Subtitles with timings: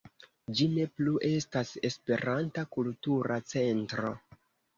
[0.59, 4.17] Ĝi ne plu estas "Esperanta Kultura Centro".